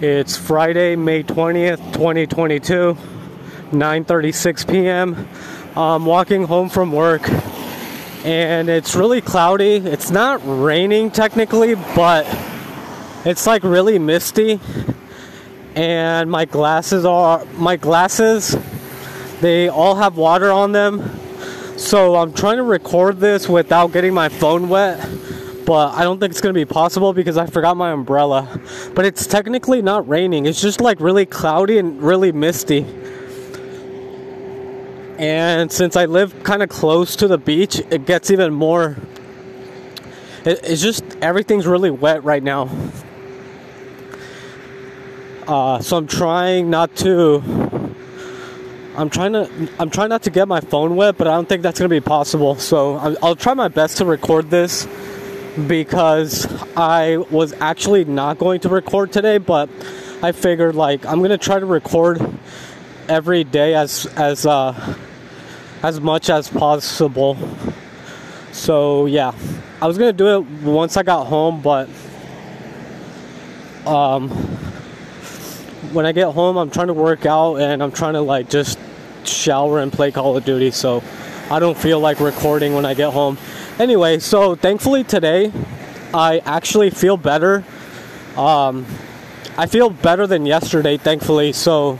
[0.00, 2.96] It's Friday, May 20th, 2022,
[3.72, 5.26] 9:36 p.m.
[5.74, 7.28] I'm walking home from work
[8.24, 9.74] and it's really cloudy.
[9.74, 12.28] It's not raining technically, but
[13.24, 14.60] it's like really misty.
[15.74, 18.56] And my glasses are my glasses
[19.40, 21.18] they all have water on them.
[21.76, 25.04] So I'm trying to record this without getting my phone wet
[25.68, 28.58] but I don't think it's gonna be possible because I forgot my umbrella.
[28.94, 32.86] But it's technically not raining, it's just like really cloudy and really misty.
[35.18, 38.96] And since I live kind of close to the beach, it gets even more.
[40.46, 42.70] It, it's just everything's really wet right now.
[45.46, 47.42] Uh, so I'm trying not to.
[48.96, 49.68] I'm trying to.
[49.78, 52.00] I'm trying not to get my phone wet, but I don't think that's gonna be
[52.00, 52.54] possible.
[52.54, 54.88] So I'll, I'll try my best to record this
[55.66, 59.68] because I was actually not going to record today, but
[60.22, 62.20] I figured like I'm gonna try to record
[63.08, 64.96] every day as as uh,
[65.82, 67.36] as much as possible.
[68.52, 69.32] So yeah,
[69.80, 71.88] I was gonna do it once I got home, but
[73.86, 74.28] um,
[75.92, 78.78] when I get home, I'm trying to work out and I'm trying to like just
[79.24, 80.70] shower and play Call of Duty.
[80.70, 81.02] So
[81.50, 83.38] I don't feel like recording when I get home.
[83.78, 85.52] Anyway, so thankfully today,
[86.12, 87.62] I actually feel better.
[88.36, 88.84] Um,
[89.56, 91.52] I feel better than yesterday, thankfully.
[91.52, 91.96] So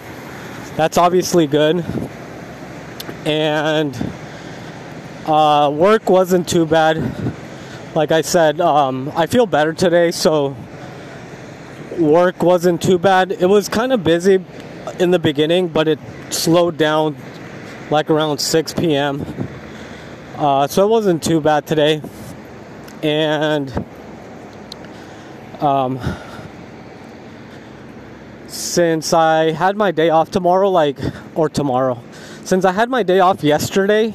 [0.75, 1.85] that's obviously good.
[3.25, 3.97] And
[5.25, 7.01] uh, work wasn't too bad.
[7.95, 10.57] Like I said, um, I feel better today, so
[11.97, 13.31] work wasn't too bad.
[13.31, 14.45] It was kind of busy
[14.99, 17.17] in the beginning, but it slowed down
[17.89, 19.48] like around 6 p.m.
[20.39, 22.01] Uh, so it wasn't too bad today.
[23.03, 23.73] And
[25.59, 25.99] um,
[28.47, 30.97] since I had my day off tomorrow, like,
[31.35, 32.01] or tomorrow,
[32.45, 34.15] since I had my day off yesterday,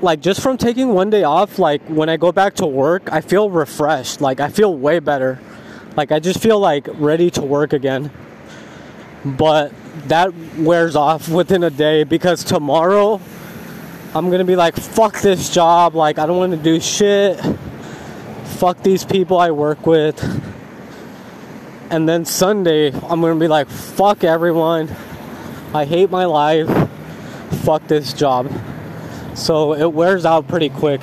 [0.00, 3.20] like, just from taking one day off, like, when I go back to work, I
[3.20, 4.22] feel refreshed.
[4.22, 5.38] Like, I feel way better.
[5.94, 8.10] Like, I just feel like ready to work again.
[9.26, 9.72] But
[10.08, 13.20] that wears off within a day because tomorrow
[14.14, 17.40] I'm gonna be like, fuck this job, like, I don't wanna do shit,
[18.44, 20.22] fuck these people I work with.
[21.90, 24.88] And then Sunday, I'm gonna be like, fuck everyone,
[25.74, 26.68] I hate my life,
[27.64, 28.50] fuck this job.
[29.34, 31.02] So it wears out pretty quick,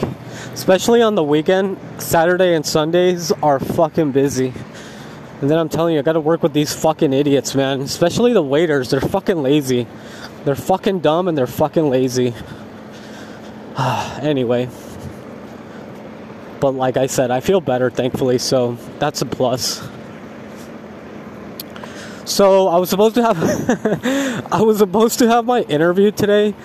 [0.53, 1.77] especially on the weekend.
[1.99, 4.53] Saturday and Sundays are fucking busy.
[5.43, 7.81] And then I'm telling you, I gotta work with these fucking idiots, man.
[7.81, 8.89] Especially the waiters.
[8.89, 9.87] They're fucking lazy.
[10.45, 12.33] They're fucking dumb and they're fucking lazy.
[13.77, 14.69] anyway.
[16.61, 19.85] But like I said, I feel better, thankfully, so that's a plus.
[22.23, 26.55] So I was supposed to have I was supposed to have my interview today,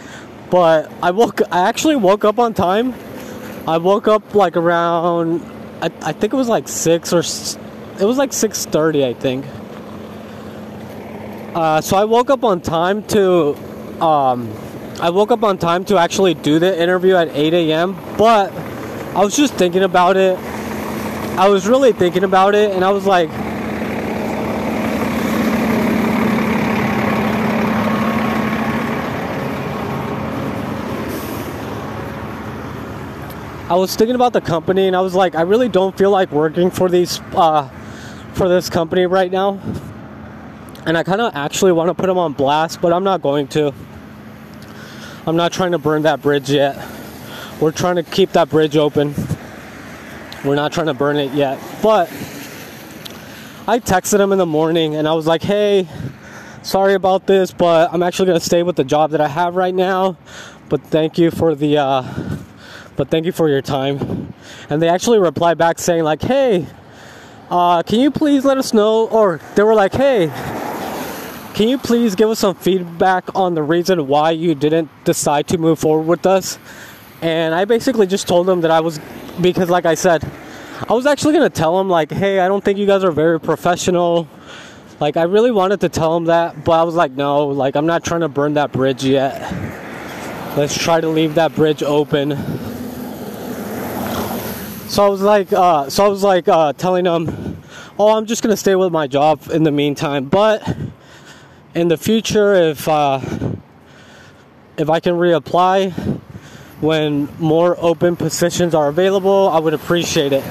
[0.50, 2.94] but I woke I actually woke up on time.
[3.66, 5.42] I woke up like around
[5.82, 7.24] I, I think it was like six or
[8.00, 9.44] it was like 6.30 i think.
[11.54, 13.56] Uh, so i woke up on time to
[14.02, 14.52] um,
[15.00, 18.52] i woke up on time to actually do the interview at 8 a.m but
[19.14, 20.38] i was just thinking about it.
[21.38, 23.30] I was really thinking about it and i was like
[33.70, 36.32] I was thinking about the company and I was like, I really don't feel like
[36.32, 37.68] working for these uh,
[38.38, 39.60] for this company right now.
[40.86, 43.48] And I kind of actually want to put them on blast, but I'm not going
[43.48, 43.74] to.
[45.26, 46.76] I'm not trying to burn that bridge yet.
[47.60, 49.12] We're trying to keep that bridge open.
[50.44, 51.60] We're not trying to burn it yet.
[51.82, 52.08] But
[53.66, 55.88] I texted him in the morning and I was like, hey,
[56.62, 59.56] sorry about this, but I'm actually going to stay with the job that I have
[59.56, 60.16] right now.
[60.68, 62.36] But thank you for the, uh,
[62.96, 64.32] but thank you for your time.
[64.70, 66.66] And they actually replied back saying, like, hey,
[67.50, 69.08] uh, can you please let us know?
[69.08, 70.28] Or they were like, hey,
[71.54, 75.58] can you please give us some feedback on the reason why you didn't decide to
[75.58, 76.58] move forward with us?
[77.20, 79.00] And I basically just told them that I was,
[79.40, 80.24] because like I said,
[80.88, 83.10] I was actually going to tell them, like, hey, I don't think you guys are
[83.10, 84.28] very professional.
[85.00, 87.86] Like, I really wanted to tell them that, but I was like, no, like, I'm
[87.86, 89.40] not trying to burn that bridge yet.
[90.56, 92.30] Let's try to leave that bridge open
[94.88, 97.62] so I was like, uh, so I was like uh, telling them,
[97.98, 100.24] oh, I'm just gonna stay with my job in the meantime.
[100.24, 100.76] But
[101.74, 103.20] in the future, if uh,
[104.76, 105.92] if I can reapply
[106.80, 110.44] when more open positions are available, I would appreciate it.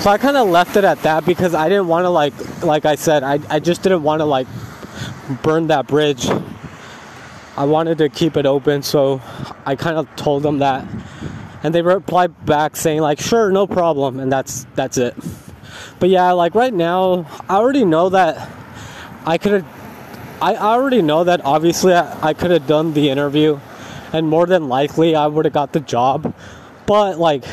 [0.00, 2.84] So I kind of left it at that because I didn't want to like like
[2.84, 4.46] I said I I just didn't want to like
[5.42, 6.28] burn that bridge.
[7.56, 9.20] I wanted to keep it open, so
[9.66, 10.86] I kind of told them that,
[11.62, 15.14] and they replied back saying like, "Sure, no problem," and that's that's it.
[15.98, 18.48] But yeah, like right now, I already know that
[19.26, 19.66] I could have.
[20.40, 23.58] I already know that obviously I, I could have done the interview,
[24.12, 26.34] and more than likely I would have got the job.
[26.86, 27.44] But like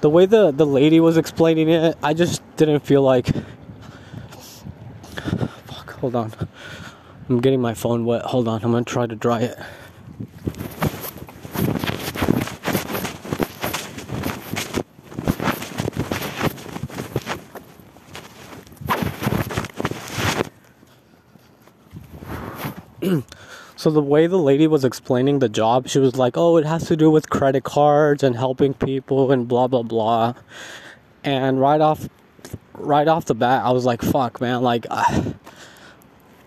[0.00, 3.28] the way the the lady was explaining it, I just didn't feel like.
[5.66, 6.32] Fuck, hold on.
[7.28, 8.22] I'm getting my phone wet.
[8.22, 9.58] Hold on, I'm gonna try to dry it.
[23.86, 26.88] So the way the lady was explaining the job, she was like, "Oh, it has
[26.88, 30.34] to do with credit cards and helping people and blah blah blah."
[31.22, 32.08] And right off
[32.74, 35.22] right off the bat, I was like, "Fuck, man, like uh,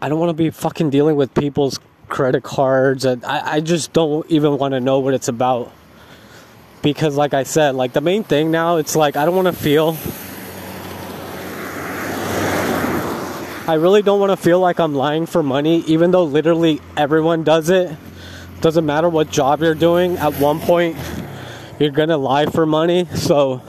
[0.02, 3.94] I don't want to be fucking dealing with people's credit cards and I, I just
[3.94, 5.72] don't even want to know what it's about."
[6.82, 9.54] Because like I said, like the main thing now, it's like I don't want to
[9.54, 9.96] feel
[13.70, 17.44] I really don't want to feel like I'm lying for money, even though literally everyone
[17.44, 17.96] does it.
[18.62, 20.98] Doesn't matter what job you're doing, at one point
[21.78, 23.06] you're gonna lie for money.
[23.14, 23.62] So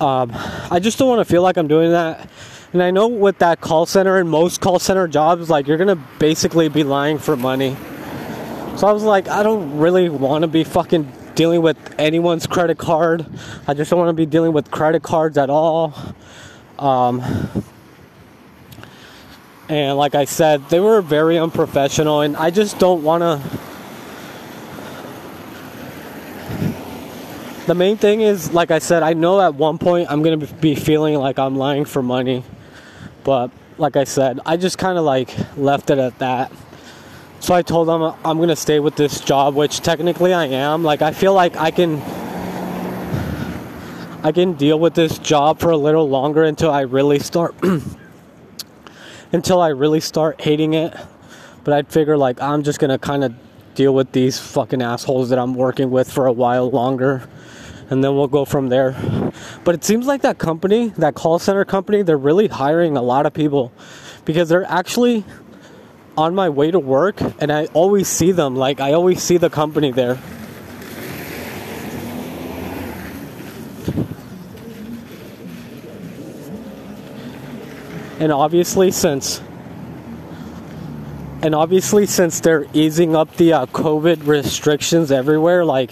[0.00, 0.32] um,
[0.72, 2.28] I just don't want to feel like I'm doing that.
[2.72, 6.04] And I know with that call center and most call center jobs, like you're gonna
[6.18, 7.76] basically be lying for money.
[8.76, 12.78] So I was like, I don't really want to be fucking dealing with anyone's credit
[12.78, 13.24] card.
[13.68, 15.94] I just don't want to be dealing with credit cards at all.
[16.76, 17.22] Um,
[19.68, 23.40] and like I said, they were very unprofessional, and I just don't want to.
[27.66, 30.74] The main thing is, like I said, I know at one point I'm gonna be
[30.74, 32.44] feeling like I'm lying for money,
[33.24, 36.52] but like I said, I just kind of like left it at that.
[37.40, 40.84] So I told them I'm gonna stay with this job, which technically I am.
[40.84, 42.02] Like I feel like I can
[44.22, 47.54] I can deal with this job for a little longer until I really start
[49.34, 50.96] until I really start hating it.
[51.64, 53.34] But I'd figure like I'm just gonna kind of
[53.74, 57.28] deal with these fucking assholes that I'm working with for a while longer,
[57.90, 58.94] and then we'll go from there.
[59.64, 63.26] But it seems like that company, that call center company, they're really hiring a lot
[63.26, 63.72] of people
[64.24, 65.24] because they're actually
[66.16, 68.54] on my way to work, and I always see them.
[68.54, 70.18] Like I always see the company there.
[78.20, 79.40] And obviously since
[81.42, 85.90] and obviously since they're easing up the uh, covid restrictions everywhere like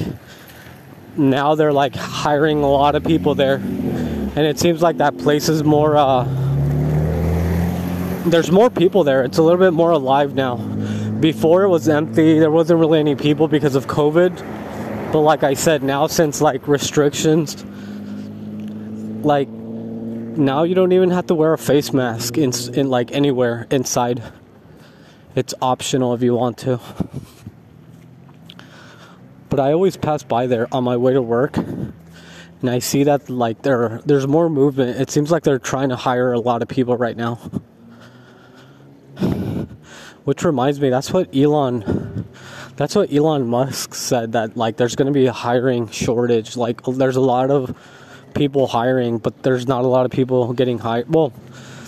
[1.16, 3.56] now they're like hiring a lot of people there.
[3.56, 6.24] And it seems like that place is more uh,
[8.26, 9.24] there's more people there.
[9.24, 10.56] It's a little bit more alive now.
[11.20, 14.34] Before it was empty there wasn't really any people because of covid.
[15.12, 17.62] But like i said now since like restrictions
[19.24, 19.48] like
[20.36, 24.22] now you don't even have to wear a face mask in, in like anywhere inside.
[25.34, 26.80] It's optional if you want to.
[29.48, 31.94] But I always pass by there on my way to work, and
[32.64, 34.98] I see that like there there's more movement.
[35.00, 37.34] It seems like they're trying to hire a lot of people right now.
[40.24, 42.26] Which reminds me, that's what Elon
[42.76, 46.56] that's what Elon Musk said that like there's going to be a hiring shortage.
[46.56, 47.76] Like there's a lot of
[48.34, 51.12] people hiring, but there's not a lot of people getting hired.
[51.12, 51.32] Well,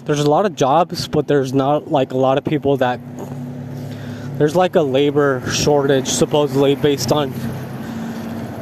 [0.04, 3.00] there's a lot of jobs, but there's not like a lot of people that
[4.38, 7.30] there's like a labor shortage supposedly based on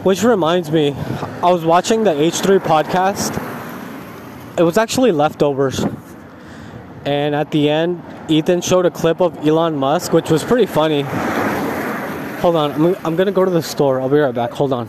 [0.05, 0.95] which reminds me
[1.43, 3.39] i was watching the h3 podcast.
[4.59, 5.83] It was actually leftovers.
[7.07, 11.03] And at the end ethan showed a clip of elon musk which was pretty funny.
[12.43, 14.01] Hold on i'm, I'm gonna go to the store.
[14.01, 14.51] I'll be right back.
[14.51, 14.89] Hold on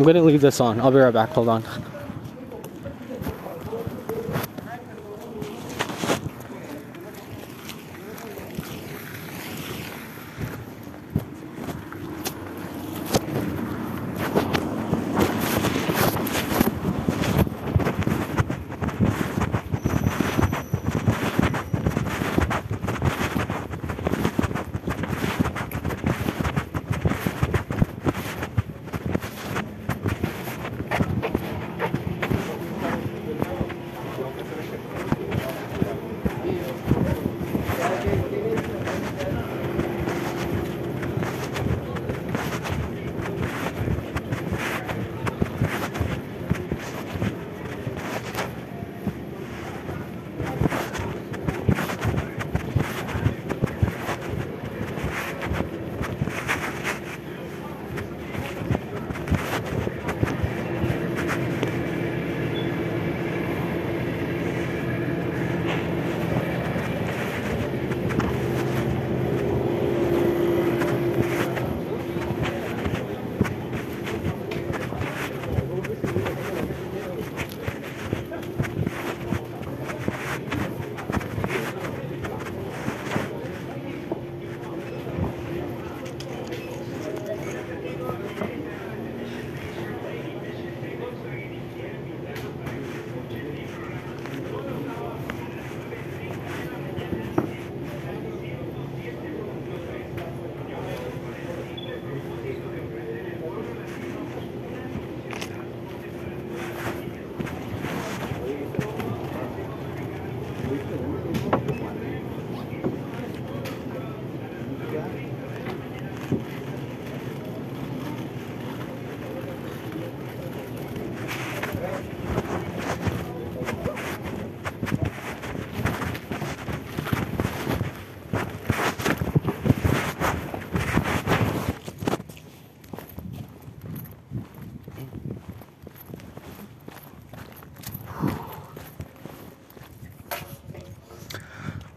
[0.00, 0.80] I'm gonna leave this on.
[0.80, 1.28] I'll be right back.
[1.28, 1.89] Hold on.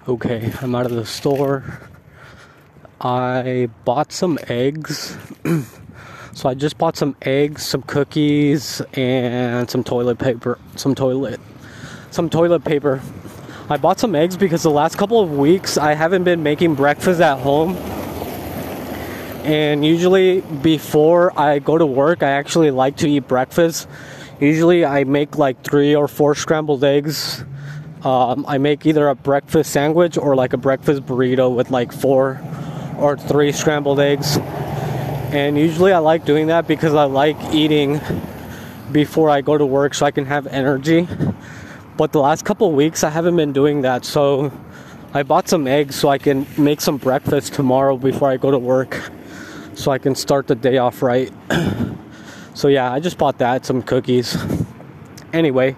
[0.05, 1.63] Okay, I'm out of the store.
[3.00, 5.17] I bought some eggs.
[6.33, 10.60] so I just bought some eggs, some cookies, and some toilet paper.
[10.75, 11.39] Some toilet.
[12.12, 13.01] Some toilet paper.
[13.69, 17.22] I bought some eggs because the last couple of weeks I haven't been making breakfast
[17.22, 17.77] at home.
[19.45, 23.88] And usually before I go to work, I actually like to eat breakfast.
[24.41, 27.45] Usually I make like three or four scrambled eggs
[28.03, 32.41] um, I make either a breakfast sandwich or like a breakfast burrito with like four
[32.98, 34.38] or three scrambled eggs.
[35.31, 38.01] And usually I like doing that because I like eating
[38.91, 41.07] before I go to work so I can have energy.
[41.95, 44.03] But the last couple weeks I haven't been doing that.
[44.03, 44.51] So
[45.13, 48.60] I bought some eggs so I can make some breakfast tomorrow before I go to
[48.60, 49.00] work
[49.75, 51.31] so I can start the day off right.
[52.53, 54.38] so yeah, I just bought that, some cookies.
[55.31, 55.75] Anyway,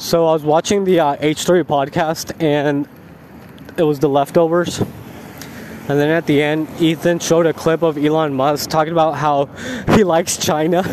[0.00, 2.88] so I was watching the uh, H3 podcast and
[3.76, 4.78] it was the leftovers.
[4.78, 9.44] And then at the end, Ethan showed a clip of Elon Musk talking about how
[9.94, 10.78] he likes China.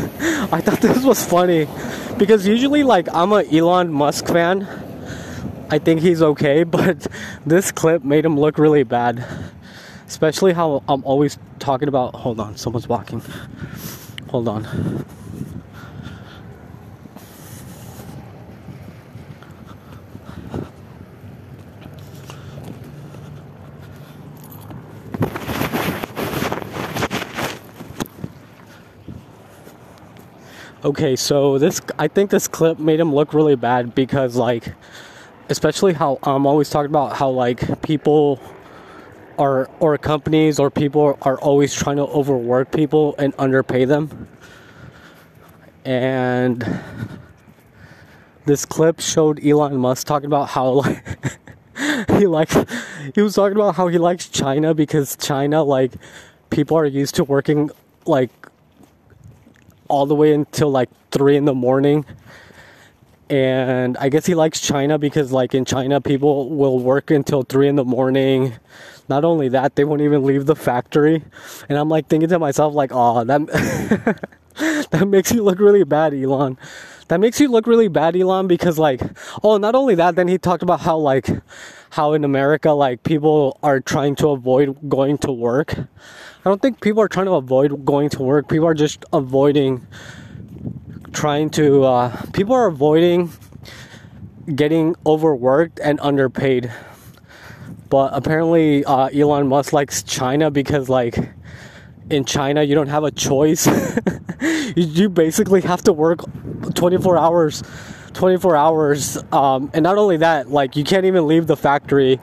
[0.51, 1.69] I thought this was funny
[2.17, 4.67] because usually, like, I'm a Elon Musk fan.
[5.69, 7.07] I think he's okay, but
[7.45, 9.25] this clip made him look really bad.
[10.05, 12.13] Especially how I'm always talking about.
[12.13, 13.21] Hold on, someone's walking.
[14.31, 15.05] Hold on.
[30.85, 34.75] Okay, so this I think this clip made him look really bad because like
[35.49, 38.39] especially how I'm always talking about how like people
[39.39, 44.27] are or companies or people are always trying to overwork people and underpay them.
[45.83, 46.63] And
[48.45, 51.03] this clip showed Elon Musk talking about how like
[52.19, 52.55] he likes
[53.15, 55.93] he was talking about how he likes China because China like
[56.51, 57.71] people are used to working
[58.05, 58.29] like
[59.89, 62.05] all the way until like three in the morning.
[63.29, 67.67] And I guess he likes China because, like, in China, people will work until three
[67.67, 68.53] in the morning.
[69.09, 71.23] Not only that, they won't even leave the factory.
[71.67, 73.45] And I'm like thinking to myself, like, oh, that
[74.91, 76.57] that makes you look really bad, Elon.
[77.09, 79.01] That makes you look really bad, Elon, because like,
[79.43, 81.29] oh, not only that, then he talked about how like,
[81.91, 85.75] how in America, like, people are trying to avoid going to work.
[86.47, 88.47] I don't think people are trying to avoid going to work.
[88.47, 89.85] People are just avoiding
[91.11, 93.33] trying to uh, people are avoiding
[94.55, 96.71] getting overworked and underpaid.
[97.89, 101.17] But apparently, uh, Elon Musk likes China because, like,
[102.09, 103.67] in China, you don't have a choice.
[104.77, 106.21] you basically have to work
[106.75, 107.61] 24 hours,
[108.13, 109.17] 24 hours.
[109.33, 112.21] Um, and not only that, like, you can't even leave the factory.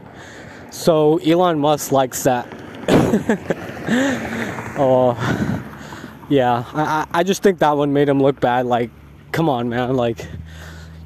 [0.71, 2.54] So, Elon Musk likes that.
[4.79, 5.17] oh,
[6.29, 6.65] yeah.
[6.73, 8.67] I, I just think that one made him look bad.
[8.67, 8.91] Like,
[9.33, 9.97] come on, man.
[9.97, 10.27] Like,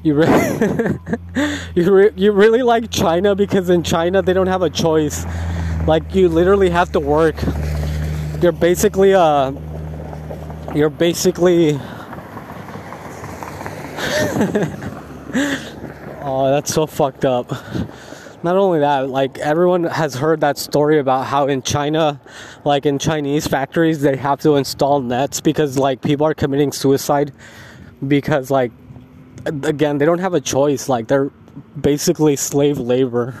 [0.03, 0.97] you really,
[1.75, 5.25] you, re- you really like China because in China they don't have a choice.
[5.87, 7.35] Like, you literally have to work.
[8.41, 9.53] You're basically, uh,
[10.75, 11.73] you're basically.
[16.21, 17.51] oh, that's so fucked up
[18.43, 22.21] not only that, like everyone has heard that story about how in China,
[22.63, 27.33] like in Chinese factories, they have to install nets because like people are committing suicide
[28.07, 28.71] because like
[29.45, 30.87] again they don't have a choice.
[30.89, 31.31] Like they're
[31.79, 33.35] basically slave labor.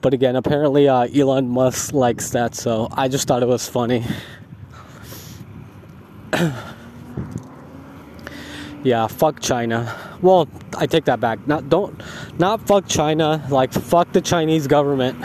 [0.00, 4.04] But again, apparently uh, Elon Musk likes that, so I just thought it was funny.
[8.84, 9.92] yeah, fuck China.
[10.22, 11.46] Well, I take that back.
[11.48, 12.00] Not don't
[12.38, 15.24] not fuck China, like fuck the Chinese government.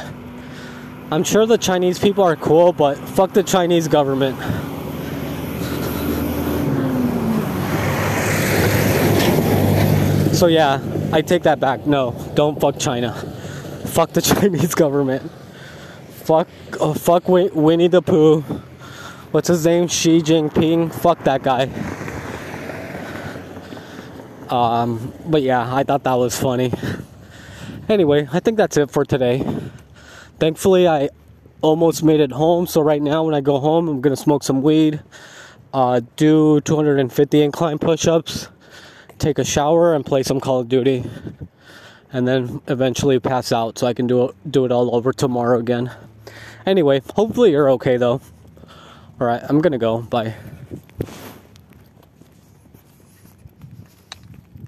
[1.12, 4.38] I'm sure the Chinese people are cool, but fuck the Chinese government.
[10.36, 11.86] So yeah, I take that back.
[11.86, 13.14] No, don't fuck China.
[13.86, 15.32] Fuck the Chinese government.
[16.10, 16.48] Fuck,
[16.80, 18.42] oh, fuck Winnie the Pooh.
[19.32, 19.88] What's his name?
[19.88, 20.94] Xi Jinping.
[20.94, 21.68] Fuck that guy.
[24.54, 26.72] Um, but yeah, I thought that was funny.
[27.90, 29.44] Anyway, I think that's it for today.
[30.38, 31.10] Thankfully, I
[31.62, 32.68] almost made it home.
[32.68, 35.02] So right now, when I go home, I'm gonna smoke some weed,
[35.74, 38.50] uh, do 250 incline push-ups,
[39.18, 41.04] take a shower, and play some Call of Duty,
[42.12, 45.58] and then eventually pass out so I can do it, do it all over tomorrow
[45.58, 45.90] again.
[46.68, 48.22] Anyway, hopefully you're okay though.
[49.20, 50.04] All right, I'm gonna go.
[50.04, 50.36] Bye.